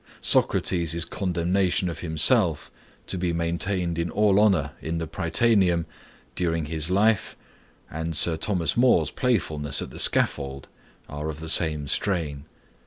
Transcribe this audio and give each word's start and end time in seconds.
Socrates's 0.19 1.05
condemnation 1.05 1.87
of 1.87 1.99
himself 1.99 2.71
to 3.05 3.19
be 3.19 3.33
maintained 3.33 3.99
in 3.99 4.09
all 4.09 4.39
honor 4.39 4.71
in 4.81 4.97
the 4.97 5.05
Prytaneum, 5.05 5.85
during 6.33 6.65
his 6.65 6.89
life, 6.89 7.35
and 7.87 8.15
Sir 8.17 8.35
Thomas 8.35 8.75
More's 8.75 9.11
playfulness 9.11 9.79
at 9.79 9.91
the 9.91 9.99
scaffold, 9.99 10.67
are 11.07 11.29
of 11.29 11.39
the 11.39 11.47
same 11.49 11.87
strain. 11.87 12.45